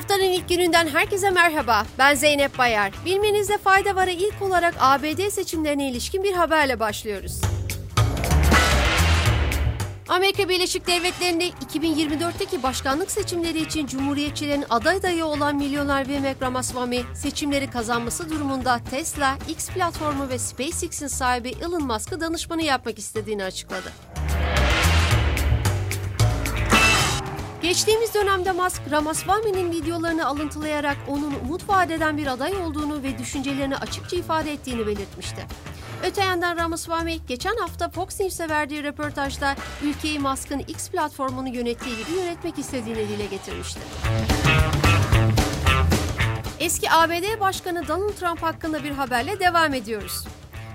[0.00, 1.86] Haftanın ilk gününden herkese merhaba.
[1.98, 2.92] Ben Zeynep Bayar.
[3.04, 7.40] Bilmenizde fayda var'a ilk olarak ABD seçimlerine ilişkin bir haberle başlıyoruz.
[10.08, 17.70] Amerika Birleşik Devletleri'nde 2024'teki başkanlık seçimleri için Cumhuriyetçilerin aday adayı olan milyoner Vivek Ramaswamy seçimleri
[17.70, 23.92] kazanması durumunda Tesla, X platformu ve SpaceX'in sahibi Elon Musk'ı danışmanı yapmak istediğini açıkladı.
[27.70, 34.16] Geçtiğimiz dönemde Musk, Ramaswamy'nin videolarını alıntılayarak onun umut vadeden bir aday olduğunu ve düşüncelerini açıkça
[34.16, 35.46] ifade ettiğini belirtmişti.
[36.04, 42.18] Öte yandan Ramaswamy geçen hafta Fox News'e verdiği röportajda ülkeyi Musk'ın X platformunu yönettiği gibi
[42.18, 43.80] yönetmek istediğini dile getirmişti.
[46.60, 50.24] Eski ABD Başkanı Donald Trump hakkında bir haberle devam ediyoruz.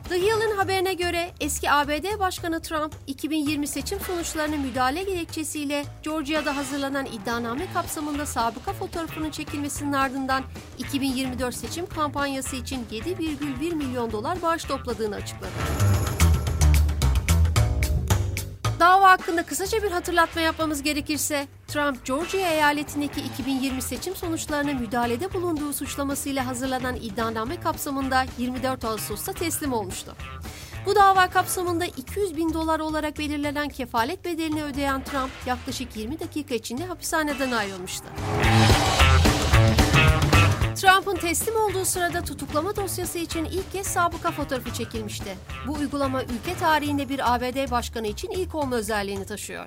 [0.09, 7.05] The Hill'in haberine göre eski ABD Başkanı Trump 2020 seçim sonuçlarına müdahale gerekçesiyle Georgia'da hazırlanan
[7.05, 10.43] iddianame kapsamında sabıka fotoğrafının çekilmesinin ardından
[10.77, 15.51] 2024 seçim kampanyası için 7,1 milyon dolar bağış topladığını açıkladı.
[18.79, 25.73] Dava hakkında kısaca bir hatırlatma yapmamız gerekirse, Trump, Georgia eyaletindeki 2020 seçim sonuçlarına müdahalede bulunduğu
[25.73, 30.15] suçlamasıyla hazırlanan iddianame kapsamında 24 Ağustos'ta teslim olmuştu.
[30.85, 36.55] Bu dava kapsamında 200 bin dolar olarak belirlenen kefalet bedelini ödeyen Trump yaklaşık 20 dakika
[36.55, 38.05] içinde hapishaneden ayrılmıştı.
[40.75, 45.37] Trump'ın teslim olduğu sırada tutuklama dosyası için ilk kez sabıka fotoğrafı çekilmişti.
[45.67, 49.65] Bu uygulama ülke tarihinde bir ABD başkanı için ilk olma özelliğini taşıyor.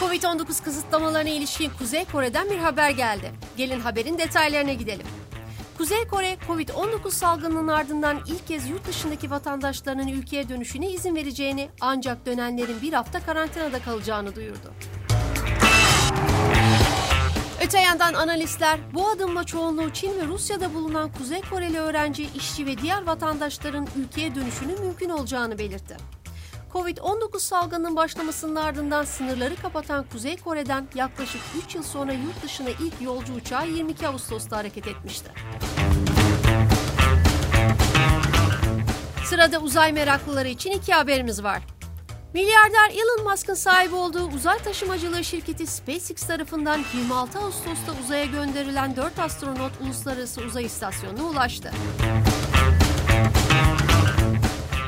[0.00, 3.32] Covid-19 kısıtlamalarına ilişkin Kuzey Kore'den bir haber geldi.
[3.56, 5.06] Gelin haberin detaylarına gidelim.
[5.78, 12.26] Kuzey Kore, Covid-19 salgınının ardından ilk kez yurt dışındaki vatandaşlarının ülkeye dönüşüne izin vereceğini ancak
[12.26, 14.72] dönenlerin bir hafta karantinada kalacağını duyurdu.
[17.64, 22.78] Öte yandan analistler bu adımla çoğunluğu Çin ve Rusya'da bulunan Kuzey Koreli öğrenci, işçi ve
[22.78, 25.96] diğer vatandaşların ülkeye dönüşünün mümkün olacağını belirtti.
[26.72, 33.00] Covid-19 salgının başlamasının ardından sınırları kapatan Kuzey Kore'den yaklaşık 3 yıl sonra yurt dışına ilk
[33.00, 35.30] yolcu uçağı 22 Ağustos'ta hareket etmişti.
[39.24, 41.62] Sırada uzay meraklıları için iki haberimiz var.
[42.34, 49.18] Milyarder Elon Musk'ın sahibi olduğu uzay taşımacılığı şirketi SpaceX tarafından 26 Ağustos'ta uzaya gönderilen 4
[49.18, 51.70] astronot uluslararası uzay istasyonuna ulaştı.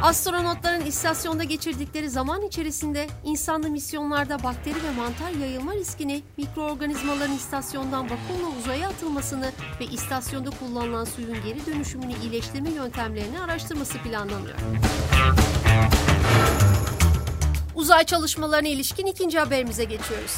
[0.03, 8.59] Astronotların istasyonda geçirdikleri zaman içerisinde insanlı misyonlarda bakteri ve mantar yayılma riskini, mikroorganizmaların istasyondan vakumla
[8.59, 14.59] uzaya atılmasını ve istasyonda kullanılan suyun geri dönüşümünü iyileştirme yöntemlerini araştırması planlanıyor.
[17.75, 20.37] Uzay çalışmalarına ilişkin ikinci haberimize geçiyoruz.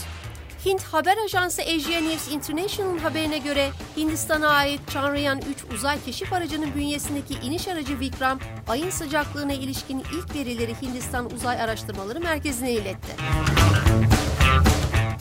[0.67, 6.75] Hint haber ajansı Asia News International haberine göre Hindistan'a ait Chandrayaan 3 uzay keşif aracının
[6.75, 8.39] bünyesindeki iniş aracı Vikram,
[8.69, 13.17] ayın sıcaklığına ilişkin ilk verileri Hindistan Uzay Araştırmaları Merkezi'ne iletti.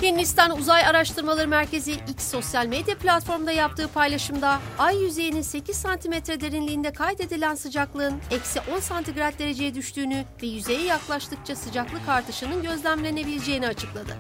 [0.06, 6.94] Hindistan Uzay Araştırmaları Merkezi X sosyal medya platformunda yaptığı paylaşımda ay yüzeyinin 8 santimetre derinliğinde
[6.94, 14.18] kaydedilen sıcaklığın eksi 10 santigrat dereceye düştüğünü ve yüzeye yaklaştıkça sıcaklık artışının gözlemlenebileceğini açıkladı.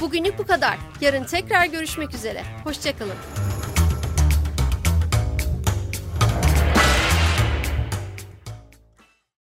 [0.00, 0.78] Bugünlük bu kadar.
[1.00, 2.42] Yarın tekrar görüşmek üzere.
[2.64, 3.16] Hoşçakalın.